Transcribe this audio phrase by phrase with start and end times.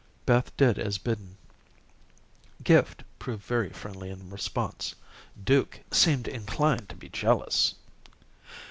[0.25, 1.37] Beth did as bidden.
[2.63, 4.95] Gift proved very friendly in response.
[5.43, 7.75] Duke seemed inclined to be jealous.